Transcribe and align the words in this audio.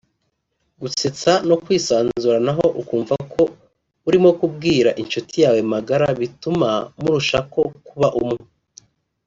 gusetsa 0.81 1.31
no 1.49 1.55
kwisanzuranaho 1.63 2.65
ukumva 2.81 3.15
ko 3.33 3.43
urimo 4.07 4.29
kubwira 4.39 4.89
inshuti 5.01 5.35
yawe 5.43 5.61
magara 5.73 6.07
bituma 6.21 6.69
murushako 7.01 7.61
kuba 7.87 8.07
umwe 8.23 8.39